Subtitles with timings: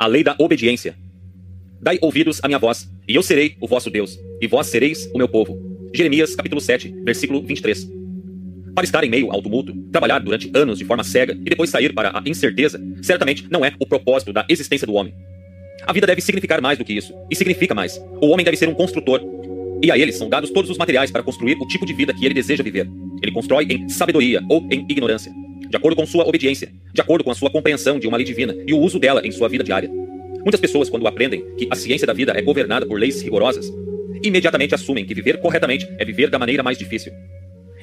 [0.00, 0.96] a lei da obediência.
[1.78, 5.18] Dai ouvidos à minha voz, e eu serei o vosso Deus, e vós sereis o
[5.18, 5.58] meu povo.
[5.94, 7.86] Jeremias capítulo 7, versículo 23.
[8.74, 11.92] Para estar em meio ao tumulto, trabalhar durante anos de forma cega e depois sair
[11.92, 15.12] para a incerteza, certamente não é o propósito da existência do homem.
[15.86, 18.00] A vida deve significar mais do que isso, e significa mais.
[18.22, 19.20] O homem deve ser um construtor,
[19.82, 22.24] e a ele são dados todos os materiais para construir o tipo de vida que
[22.24, 22.88] ele deseja viver.
[23.22, 25.30] Ele constrói em sabedoria ou em ignorância,
[25.68, 28.54] de acordo com sua obediência, de acordo com a sua compreensão de uma lei divina
[28.66, 29.90] e o uso dela em sua vida diária.
[30.42, 33.70] Muitas pessoas, quando aprendem que a ciência da vida é governada por leis rigorosas,
[34.22, 37.12] imediatamente assumem que viver corretamente é viver da maneira mais difícil.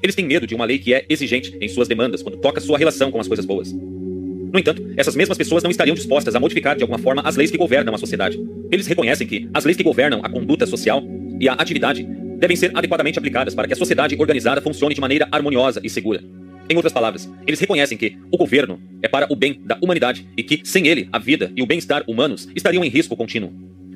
[0.01, 2.77] Eles têm medo de uma lei que é exigente em suas demandas quando toca sua
[2.77, 3.71] relação com as coisas boas.
[3.71, 7.51] No entanto, essas mesmas pessoas não estariam dispostas a modificar de alguma forma as leis
[7.51, 8.39] que governam a sociedade.
[8.71, 11.03] Eles reconhecem que as leis que governam a conduta social
[11.39, 12.07] e a atividade
[12.39, 16.23] devem ser adequadamente aplicadas para que a sociedade organizada funcione de maneira harmoniosa e segura.
[16.69, 20.43] Em outras palavras, eles reconhecem que o governo é para o bem da humanidade e
[20.43, 23.53] que, sem ele, a vida e o bem-estar humanos estariam em risco contínuo.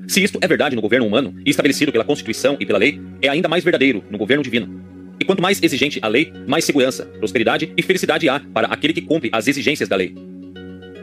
[0.08, 3.50] Se isto é verdade no governo humano estabelecido pela Constituição e pela lei, é ainda
[3.50, 4.82] mais verdadeiro no governo divino.
[5.20, 9.02] E quanto mais exigente a lei, mais segurança, prosperidade e felicidade há para aquele que
[9.02, 10.16] cumpre as exigências da lei.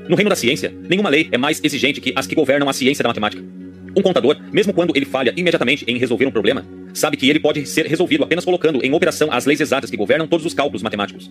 [0.09, 3.03] No reino da ciência, nenhuma lei é mais exigente que as que governam a ciência
[3.03, 3.45] da matemática.
[3.97, 6.65] Um contador, mesmo quando ele falha imediatamente em resolver um problema,
[6.95, 10.27] sabe que ele pode ser resolvido apenas colocando em operação as leis exatas que governam
[10.27, 11.31] todos os cálculos matemáticos.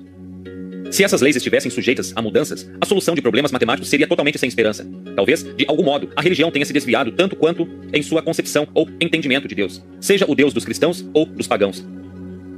[0.89, 4.47] Se essas leis estivessem sujeitas a mudanças, a solução de problemas matemáticos seria totalmente sem
[4.47, 4.88] esperança.
[5.16, 8.89] Talvez, de algum modo, a religião tenha se desviado tanto quanto em sua concepção ou
[8.99, 11.85] entendimento de Deus, seja o Deus dos cristãos ou dos pagãos.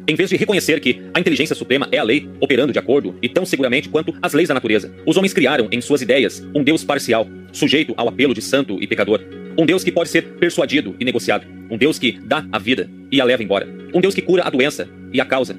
[0.08, 3.30] Em vez de reconhecer que a inteligência suprema é a lei, operando de acordo e
[3.30, 6.84] tão seguramente quanto as leis da natureza, os homens criaram em suas ideias um Deus
[6.84, 9.22] parcial, sujeito ao apelo de santo e pecador.
[9.58, 11.46] Um Deus que pode ser persuadido e negociado.
[11.70, 13.68] Um Deus que dá a vida e a leva embora.
[13.94, 15.56] Um Deus que cura a doença e a causa.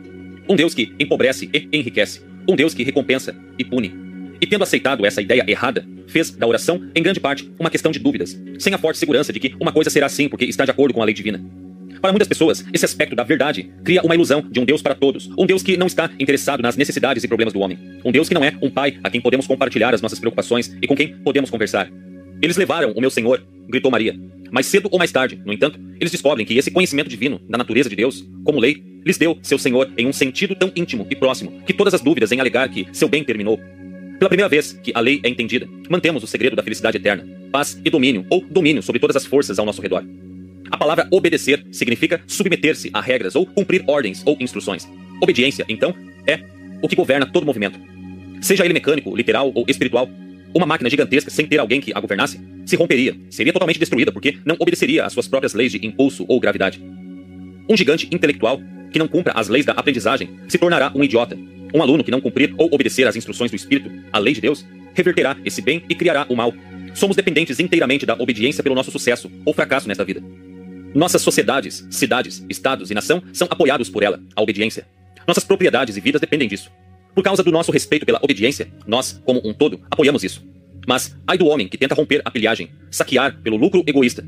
[0.48, 2.30] Um Deus que empobrece e enriquece.
[2.48, 3.94] Um Deus que recompensa e pune.
[4.41, 7.98] E tendo aceitado essa ideia errada, fez da oração, em grande parte, uma questão de
[7.98, 10.94] dúvidas, sem a forte segurança de que uma coisa será assim porque está de acordo
[10.94, 11.41] com a lei divina.
[12.00, 15.28] Para muitas pessoas, esse aspecto da verdade cria uma ilusão de um Deus para todos,
[15.37, 18.34] um Deus que não está interessado nas necessidades e problemas do homem, um Deus que
[18.34, 21.50] não é um pai a quem podemos compartilhar as nossas preocupações e com quem podemos
[21.50, 21.91] conversar.
[22.41, 24.19] Eles levaram o meu Senhor, gritou Maria.
[24.50, 27.88] Mais cedo ou mais tarde, no entanto, eles descobrem que esse conhecimento divino da natureza
[27.88, 31.62] de Deus, como lei, lhes deu seu Senhor em um sentido tão íntimo e próximo
[31.66, 33.59] que todas as dúvidas em alegar que seu bem terminou.
[34.19, 37.81] Pela primeira vez que a lei é entendida, mantemos o segredo da felicidade eterna, paz
[37.84, 40.05] e domínio, ou domínio sobre todas as forças ao nosso redor.
[40.71, 44.87] A palavra obedecer significa submeter-se a regras ou cumprir ordens ou instruções.
[45.22, 45.94] Obediência, então,
[46.27, 46.41] é
[46.83, 47.78] o que governa todo movimento.
[48.41, 50.09] Seja ele mecânico, literal ou espiritual,
[50.55, 54.38] uma máquina gigantesca sem ter alguém que a governasse se romperia, seria totalmente destruída porque
[54.44, 56.83] não obedeceria às suas próprias leis de impulso ou gravidade.
[57.69, 58.60] Um gigante intelectual
[58.93, 61.39] que não cumpra as leis da aprendizagem se tornará um idiota.
[61.72, 64.66] Um aluno que não cumprir ou obedecer às instruções do Espírito, a lei de Deus,
[64.93, 66.53] reverterá esse bem e criará o mal.
[66.94, 70.21] Somos dependentes inteiramente da obediência pelo nosso sucesso ou fracasso nesta vida.
[70.93, 74.84] Nossas sociedades, cidades, estados e nação são apoiados por ela, a obediência.
[75.27, 76.71] Nossas propriedades e vidas dependem disso.
[77.15, 80.44] Por causa do nosso respeito pela obediência, nós, como um todo, apoiamos isso.
[80.87, 84.26] Mas ai do homem que tenta romper a pilhagem, saquear pelo lucro egoísta.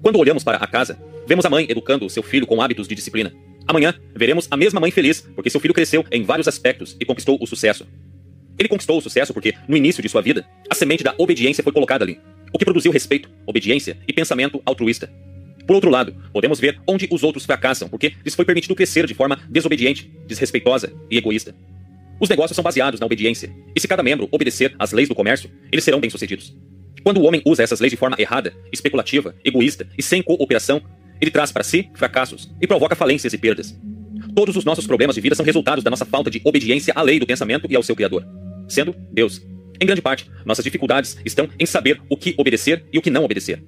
[0.00, 3.32] Quando olhamos para a casa, vemos a mãe educando seu filho com hábitos de disciplina.
[3.66, 7.38] Amanhã, veremos a mesma mãe feliz porque seu filho cresceu em vários aspectos e conquistou
[7.40, 7.86] o sucesso.
[8.58, 11.72] Ele conquistou o sucesso porque, no início de sua vida, a semente da obediência foi
[11.72, 12.20] colocada ali,
[12.52, 15.10] o que produziu respeito, obediência e pensamento altruísta.
[15.66, 19.14] Por outro lado, podemos ver onde os outros fracassam, porque lhes foi permitido crescer de
[19.14, 21.54] forma desobediente, desrespeitosa e egoísta.
[22.24, 25.50] Os negócios são baseados na obediência, e se cada membro obedecer às leis do comércio,
[25.70, 26.56] eles serão bem-sucedidos.
[27.02, 30.80] Quando o homem usa essas leis de forma errada, especulativa, egoísta e sem cooperação,
[31.20, 33.78] ele traz para si fracassos e provoca falências e perdas.
[34.34, 37.20] Todos os nossos problemas de vida são resultados da nossa falta de obediência à lei
[37.20, 38.26] do pensamento e ao seu Criador,
[38.66, 39.42] sendo Deus.
[39.78, 43.22] Em grande parte, nossas dificuldades estão em saber o que obedecer e o que não
[43.22, 43.62] obedecer.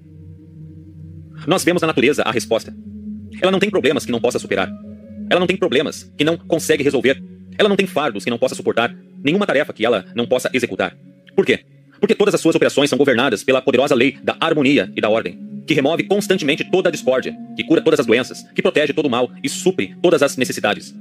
[1.47, 2.75] Nós vemos na natureza a resposta.
[3.39, 4.73] Ela não tem problemas que não possa superar.
[5.29, 7.23] Ela não tem problemas que não consegue resolver.
[7.59, 8.95] Ela não tem fardos que não possa suportar.
[9.23, 10.97] Nenhuma tarefa que ela não possa executar.
[11.35, 11.61] Por quê?
[12.01, 15.39] Porque todas as suas operações são governadas pela poderosa lei da harmonia e da ordem,
[15.67, 19.11] que remove constantemente toda a discórdia, que cura todas as doenças, que protege todo o
[19.11, 20.95] mal e supre todas as necessidades.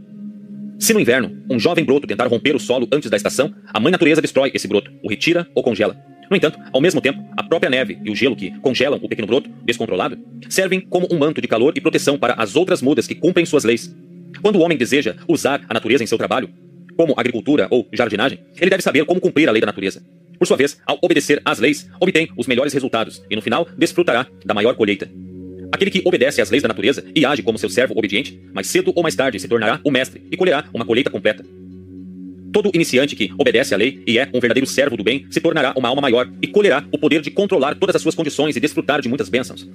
[0.80, 3.92] Se no inverno um jovem broto tentar romper o solo antes da estação, a mãe
[3.92, 5.96] natureza destrói esse broto, o retira ou congela.
[6.30, 9.28] No entanto, ao mesmo tempo, a própria neve e o gelo que congelam o pequeno
[9.28, 10.18] broto, descontrolado,
[10.50, 13.64] servem como um manto de calor e proteção para as outras mudas que cumprem suas
[13.64, 13.96] leis.
[14.42, 16.50] Quando o homem deseja usar a natureza em seu trabalho,
[16.96, 20.02] como agricultura ou jardinagem, ele deve saber como cumprir a lei da natureza.
[20.38, 24.28] Por sua vez, ao obedecer às leis, obtém os melhores resultados e, no final, desfrutará
[24.46, 25.10] da maior colheita.
[25.72, 28.94] Aquele que obedece às leis da natureza e age como seu servo obediente, mais cedo
[28.96, 31.44] ou mais tarde se tornará o mestre e colherá uma colheita completa.
[32.54, 35.74] Todo iniciante que obedece à lei e é um verdadeiro servo do bem se tornará
[35.76, 39.02] uma alma maior e colherá o poder de controlar todas as suas condições e desfrutar
[39.02, 39.68] de muitas bênçãos.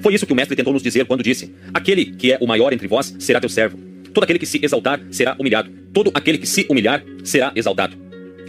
[0.00, 2.72] Foi isso que o mestre tentou nos dizer quando disse: Aquele que é o maior
[2.72, 3.87] entre vós será teu servo.
[4.12, 5.70] Todo aquele que se exaltar será humilhado.
[5.92, 7.96] Todo aquele que se humilhar será exaltado.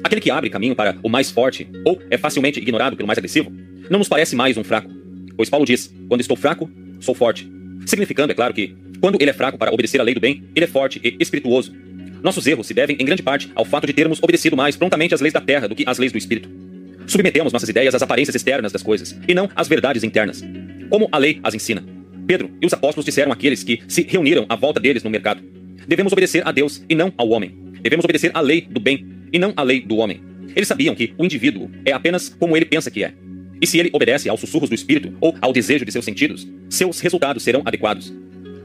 [0.03, 3.51] Aquele que abre caminho para o mais forte ou é facilmente ignorado pelo mais agressivo
[3.89, 4.89] não nos parece mais um fraco.
[5.35, 6.69] Pois Paulo diz: Quando estou fraco,
[6.99, 7.49] sou forte.
[7.85, 10.65] Significando, é claro, que quando ele é fraco para obedecer à lei do bem, ele
[10.65, 11.73] é forte e espirituoso.
[12.21, 15.21] Nossos erros se devem, em grande parte, ao fato de termos obedecido mais prontamente às
[15.21, 16.49] leis da terra do que às leis do espírito.
[17.07, 20.43] Submetemos nossas ideias às aparências externas das coisas, e não às verdades internas.
[20.89, 21.83] Como a lei as ensina.
[22.29, 25.41] Pedro e os apóstolos disseram àqueles que se reuniram à volta deles no mercado:
[25.87, 27.57] Devemos obedecer a Deus e não ao homem.
[27.81, 29.03] Devemos obedecer à lei do bem
[29.33, 30.21] e não à lei do homem.
[30.55, 33.13] Eles sabiam que o indivíduo é apenas como ele pensa que é.
[33.59, 36.99] E se ele obedece aos sussurros do espírito ou ao desejo de seus sentidos, seus
[36.99, 38.13] resultados serão adequados.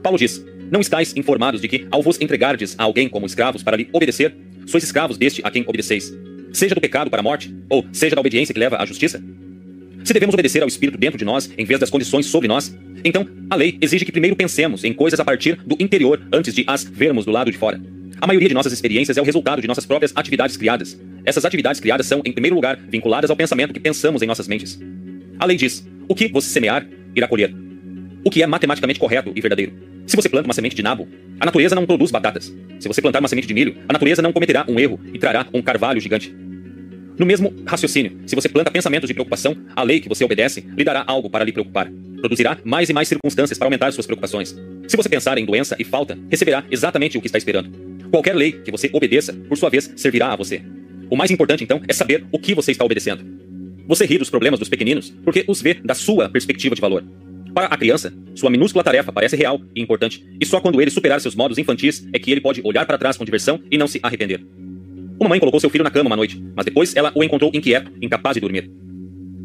[0.03, 3.77] Paulo diz: Não estáis informados de que, ao vos entregardes a alguém como escravos para
[3.77, 4.35] lhe obedecer,
[4.67, 6.13] sois escravos deste a quem obedeceis,
[6.53, 9.23] seja do pecado para a morte, ou seja da obediência que leva à justiça?
[10.05, 13.27] Se devemos obedecer ao Espírito dentro de nós, em vez das condições sobre nós, então
[13.49, 16.83] a lei exige que primeiro pensemos em coisas a partir do interior antes de as
[16.83, 17.81] vermos do lado de fora.
[18.21, 20.95] A maioria de nossas experiências é o resultado de nossas próprias atividades criadas.
[21.25, 24.79] Essas atividades criadas são, em primeiro lugar, vinculadas ao pensamento que pensamos em nossas mentes.
[25.39, 27.51] A lei diz: o que você semear, irá colher.
[28.23, 29.73] O que é matematicamente correto e verdadeiro.
[30.05, 31.07] Se você planta uma semente de nabo,
[31.39, 32.53] a natureza não produz batatas.
[32.79, 35.47] Se você plantar uma semente de milho, a natureza não cometerá um erro e trará
[35.51, 36.44] um carvalho gigante.
[37.17, 40.83] No mesmo raciocínio, se você planta pensamentos de preocupação, a lei que você obedece lhe
[40.83, 41.89] dará algo para lhe preocupar.
[42.19, 44.53] Produzirá mais e mais circunstâncias para aumentar suas preocupações.
[44.87, 47.71] Se você pensar em doença e falta, receberá exatamente o que está esperando.
[48.11, 50.61] Qualquer lei que você obedeça, por sua vez, servirá a você.
[51.09, 53.23] O mais importante, então, é saber o que você está obedecendo.
[53.87, 57.03] Você ri dos problemas dos pequeninos porque os vê da sua perspectiva de valor.
[57.53, 61.21] Para a criança, sua minúscula tarefa parece real e importante, e só quando ele superar
[61.21, 63.99] seus modos infantis é que ele pode olhar para trás com diversão e não se
[64.03, 64.41] arrepender.
[65.19, 67.91] Uma mãe colocou seu filho na cama uma noite, mas depois ela o encontrou inquieto,
[68.01, 68.69] incapaz de dormir.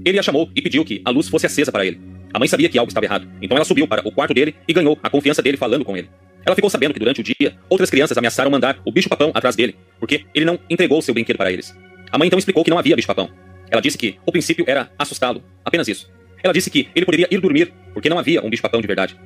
[0.05, 2.01] Ele a chamou e pediu que a luz fosse acesa para ele.
[2.33, 4.73] A mãe sabia que algo estava errado, então ela subiu para o quarto dele e
[4.73, 6.09] ganhou a confiança dele falando com ele.
[6.45, 9.77] Ela ficou sabendo que durante o dia, outras crianças ameaçaram mandar o bicho-papão atrás dele,
[9.99, 11.77] porque ele não entregou seu brinquedo para eles.
[12.11, 13.31] A mãe então explicou que não havia bicho-papão.
[13.71, 16.11] Ela disse que o princípio era assustá-lo, apenas isso.
[16.43, 19.17] Ela disse que ele poderia ir dormir, porque não havia um bicho-papão de verdade.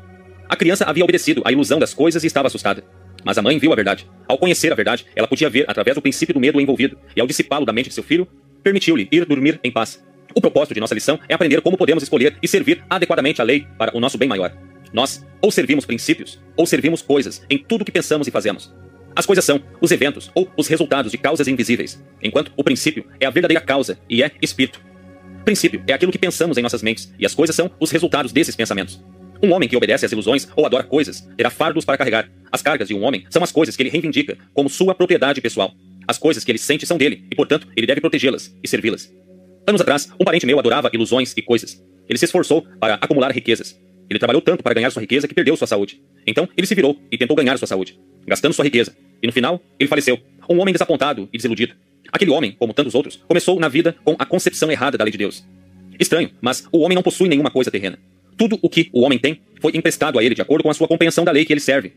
[0.49, 2.85] A criança havia obedecido à ilusão das coisas e estava assustada.
[3.25, 4.07] Mas a mãe viu a verdade.
[4.29, 7.27] Ao conhecer a verdade, ela podia ver através do princípio do medo envolvido, e ao
[7.27, 8.29] dissipá-lo da mente de seu filho,
[8.63, 10.05] permitiu-lhe ir dormir em paz.
[10.35, 13.67] O propósito de nossa lição é aprender como podemos escolher e servir adequadamente a lei
[13.79, 14.53] para o nosso bem maior.
[14.93, 18.73] Nós ou servimos princípios, ou servimos coisas em tudo o que pensamos e fazemos.
[19.17, 23.27] As coisas são os eventos ou os resultados de causas invisíveis, enquanto o princípio é
[23.27, 24.81] a verdadeira causa e é espírito.
[25.45, 28.57] Princípio é aquilo que pensamos em nossas mentes, e as coisas são os resultados desses
[28.57, 29.01] pensamentos.
[29.45, 32.31] Um homem que obedece às ilusões ou adora coisas terá fardos para carregar.
[32.51, 35.75] As cargas de um homem são as coisas que ele reivindica como sua propriedade pessoal.
[36.09, 39.13] As coisas que ele sente são dele, e portanto ele deve protegê-las e servi-las.
[39.67, 41.85] Anos atrás, um parente meu adorava ilusões e coisas.
[42.09, 43.79] Ele se esforçou para acumular riquezas.
[44.09, 46.03] Ele trabalhou tanto para ganhar sua riqueza que perdeu sua saúde.
[46.27, 48.97] Então, ele se virou e tentou ganhar sua saúde, gastando sua riqueza.
[49.23, 50.19] E no final, ele faleceu.
[50.49, 51.75] Um homem desapontado e desiludido.
[52.11, 55.19] Aquele homem, como tantos outros, começou na vida com a concepção errada da lei de
[55.19, 55.45] Deus.
[56.01, 57.99] Estranho, mas o homem não possui nenhuma coisa terrena.
[58.37, 60.89] Tudo o que o homem tem foi emprestado a ele de acordo com a sua
[60.89, 61.93] compreensão da lei que ele serve.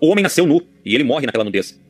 [0.00, 1.80] O homem nasceu nu e ele morre naquela nudez.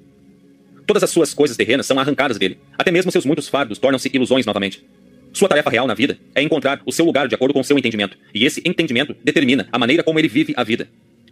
[0.86, 2.58] Todas as suas coisas terrenas são arrancadas dele.
[2.76, 4.84] Até mesmo seus muitos fardos tornam-se ilusões novamente.
[5.32, 8.18] Sua tarefa real na vida é encontrar o seu lugar de acordo com seu entendimento,
[8.34, 10.88] e esse entendimento determina a maneira como ele vive a vida.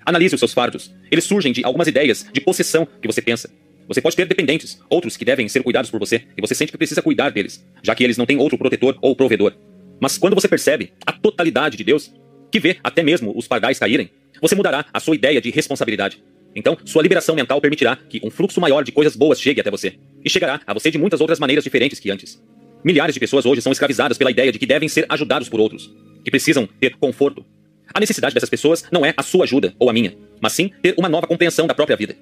[0.07, 0.90] Analise os seus fardos.
[1.11, 3.50] Eles surgem de algumas ideias de possessão que você pensa.
[3.87, 6.79] Você pode ter dependentes, outros que devem ser cuidados por você, e você sente que
[6.79, 9.52] precisa cuidar deles, já que eles não têm outro protetor ou provedor.
[10.00, 12.11] Mas quando você percebe a totalidade de Deus,
[12.50, 16.23] que vê até mesmo os pardais caírem, você mudará a sua ideia de responsabilidade.
[16.54, 19.95] Então, sua liberação mental permitirá que um fluxo maior de coisas boas chegue até você.
[20.25, 22.42] E chegará a você de muitas outras maneiras diferentes que antes.
[22.83, 25.95] Milhares de pessoas hoje são escravizadas pela ideia de que devem ser ajudados por outros,
[26.25, 27.45] que precisam ter conforto.
[27.92, 30.95] A necessidade dessas pessoas não é a sua ajuda ou a minha, mas sim ter
[30.97, 32.16] uma nova compreensão da própria vida.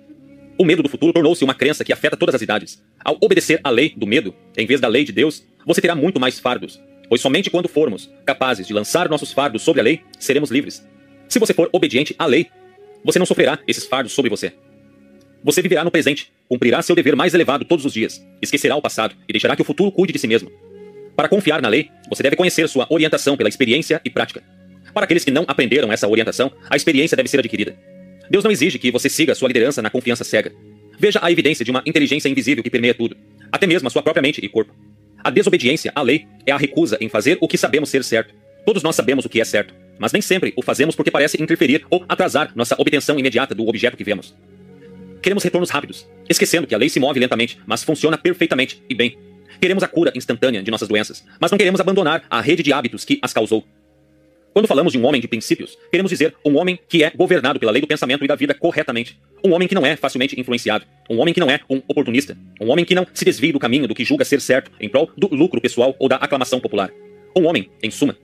[0.59, 2.83] O medo do futuro tornou-se uma crença que afeta todas as idades.
[3.05, 6.19] Ao obedecer à lei do medo, em vez da lei de Deus, você terá muito
[6.19, 10.51] mais fardos, pois somente quando formos capazes de lançar nossos fardos sobre a lei, seremos
[10.51, 10.87] livres.
[11.29, 12.49] Se você for obediente à lei,
[13.05, 14.53] você não sofrerá esses fardos sobre você.
[15.45, 19.15] Você viverá no presente, cumprirá seu dever mais elevado todos os dias, esquecerá o passado
[19.29, 20.51] e deixará que o futuro cuide de si mesmo.
[21.15, 24.43] Para confiar na lei, você deve conhecer sua orientação pela experiência e prática.
[24.93, 27.77] Para aqueles que não aprenderam essa orientação, a experiência deve ser adquirida.
[28.31, 30.53] Deus não exige que você siga sua liderança na confiança cega.
[30.99, 33.17] Veja a evidência de uma inteligência invisível que permeia tudo,
[33.51, 34.75] até mesmo a sua própria mente e corpo.
[35.23, 38.35] A desobediência à lei é a recusa em fazer o que sabemos ser certo.
[38.65, 41.85] Todos nós sabemos o que é certo, mas nem sempre o fazemos porque parece interferir
[41.91, 44.35] ou atrasar nossa obtenção imediata do objeto que vemos.
[45.21, 49.19] Queremos retornos rápidos, esquecendo que a lei se move lentamente, mas funciona perfeitamente e bem.
[49.61, 53.05] Queremos a cura instantânea de nossas doenças, mas não queremos abandonar a rede de hábitos
[53.05, 53.67] que as causou.
[54.53, 57.71] Quando falamos de um homem de princípios, queremos dizer um homem que é governado pela
[57.71, 59.21] lei do pensamento e da vida corretamente.
[59.45, 60.85] Um homem que não é facilmente influenciado.
[61.09, 62.37] Um homem que não é um oportunista.
[62.61, 65.11] Um homem que não se desvia do caminho do que julga ser certo em prol
[65.17, 66.91] do lucro pessoal ou da aclamação popular.
[67.37, 68.17] Um homem, em suma,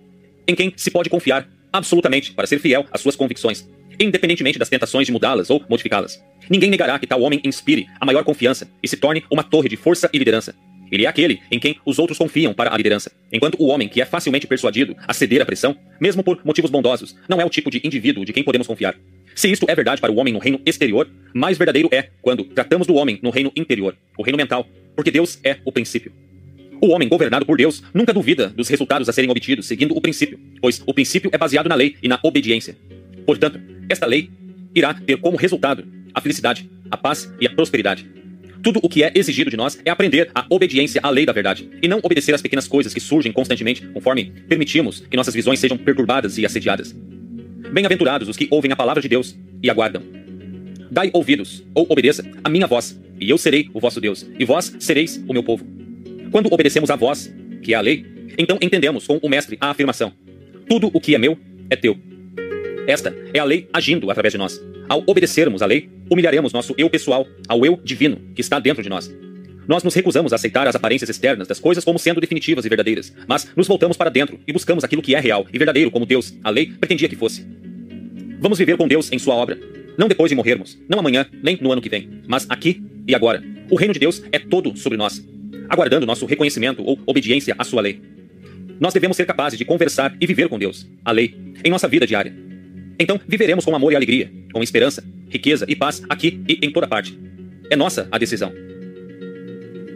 [0.48, 3.68] em quem se pode confiar absolutamente para ser fiel às suas convicções,
[4.00, 6.22] independentemente das tentações de mudá-las ou modificá-las.
[6.50, 9.76] Ninguém negará que tal homem inspire a maior confiança e se torne uma torre de
[9.76, 10.54] força e liderança.
[10.90, 14.00] Ele é aquele em quem os outros confiam para a liderança, enquanto o homem que
[14.00, 17.70] é facilmente persuadido a ceder à pressão, mesmo por motivos bondosos, não é o tipo
[17.70, 18.96] de indivíduo de quem podemos confiar.
[19.34, 22.86] Se isto é verdade para o homem no reino exterior, mais verdadeiro é quando tratamos
[22.86, 26.12] do homem no reino interior, o reino mental, porque Deus é o princípio.
[26.80, 30.38] O homem governado por Deus nunca duvida dos resultados a serem obtidos seguindo o princípio,
[30.60, 32.76] pois o princípio é baseado na lei e na obediência.
[33.24, 34.30] Portanto, esta lei
[34.74, 38.06] irá ter como resultado a felicidade, a paz e a prosperidade.
[38.64, 41.68] Tudo o que é exigido de nós é aprender a obediência à lei da verdade
[41.82, 45.76] e não obedecer às pequenas coisas que surgem constantemente conforme permitimos que nossas visões sejam
[45.76, 46.96] perturbadas e assediadas.
[47.70, 50.02] Bem-aventurados os que ouvem a palavra de Deus e aguardam.
[50.90, 54.74] Dai ouvidos, ou obedeça, a minha voz, e eu serei o vosso Deus, e vós
[54.78, 55.66] sereis o meu povo.
[56.30, 57.30] Quando obedecemos à voz,
[57.62, 58.06] que é a lei,
[58.38, 60.10] então entendemos com o Mestre a afirmação:
[60.66, 61.36] Tudo o que é meu
[61.68, 61.98] é teu.
[62.86, 64.58] Esta é a lei agindo através de nós.
[64.88, 68.88] Ao obedecermos à lei, humilharemos nosso eu pessoal ao eu divino que está dentro de
[68.88, 69.12] nós.
[69.66, 73.12] Nós nos recusamos a aceitar as aparências externas das coisas como sendo definitivas e verdadeiras,
[73.26, 76.34] mas nos voltamos para dentro e buscamos aquilo que é real e verdadeiro como Deus,
[76.42, 77.46] a lei, pretendia que fosse.
[78.40, 79.58] Vamos viver com Deus em sua obra,
[79.96, 83.42] não depois de morrermos, não amanhã, nem no ano que vem, mas aqui e agora.
[83.70, 85.24] O reino de Deus é todo sobre nós,
[85.68, 88.00] aguardando nosso reconhecimento ou obediência à sua lei.
[88.78, 92.06] Nós devemos ser capazes de conversar e viver com Deus, a lei, em nossa vida
[92.06, 92.34] diária.
[92.98, 96.86] Então, viveremos com amor e alegria, com esperança, riqueza e paz aqui e em toda
[96.86, 97.18] parte.
[97.70, 98.52] É nossa a decisão.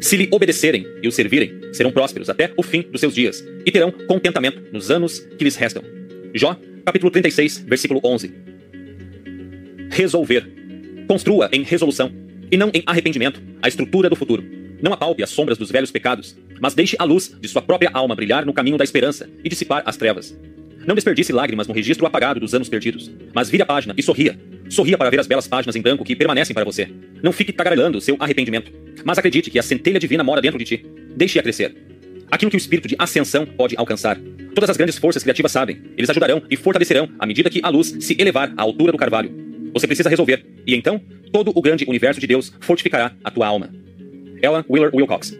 [0.00, 3.70] Se lhe obedecerem e o servirem, serão prósperos até o fim dos seus dias e
[3.70, 5.82] terão contentamento nos anos que lhes restam.
[6.34, 8.32] Jó, capítulo 36, versículo 11.
[9.90, 10.46] Resolver.
[11.08, 12.12] Construa em resolução
[12.50, 14.44] e não em arrependimento a estrutura do futuro.
[14.80, 18.14] Não apalpe as sombras dos velhos pecados, mas deixe a luz de sua própria alma
[18.14, 20.36] brilhar no caminho da esperança e dissipar as trevas.
[20.88, 24.40] Não desperdice lágrimas no registro apagado dos anos perdidos, mas vire a página e sorria.
[24.70, 26.88] Sorria para ver as belas páginas em branco que permanecem para você.
[27.22, 28.72] Não fique tagarelando seu arrependimento,
[29.04, 30.86] mas acredite que a centelha divina mora dentro de ti.
[31.14, 31.76] Deixe-a crescer.
[32.30, 34.18] Aquilo que o espírito de ascensão pode alcançar.
[34.54, 35.78] Todas as grandes forças criativas sabem.
[35.94, 39.30] Eles ajudarão e fortalecerão à medida que a luz se elevar à altura do carvalho.
[39.74, 40.98] Você precisa resolver, e então
[41.30, 43.70] todo o grande universo de Deus fortificará a tua alma.
[44.40, 45.38] Ella Wheeler Wilcox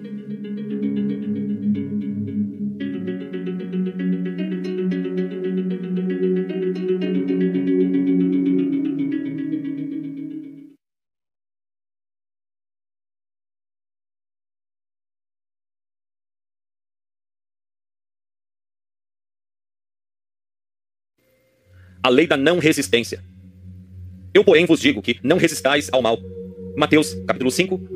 [22.09, 23.23] a lei da não resistência.
[24.33, 26.19] Eu, porém, vos digo que não resistais ao mal.
[26.75, 27.79] Mateus, capítulo 5,